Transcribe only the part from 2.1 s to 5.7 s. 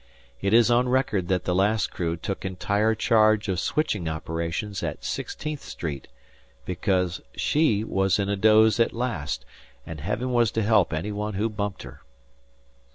took entire charge of switching operations at Sixteenth